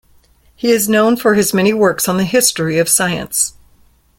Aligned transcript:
He 0.55 0.71
is 0.71 0.89
now 0.89 1.03
known 1.03 1.15
for 1.17 1.35
his 1.35 1.53
many 1.53 1.75
works 1.75 2.09
on 2.09 2.17
the 2.17 2.23
history 2.23 2.79
of 2.79 2.89
science. 2.89 3.53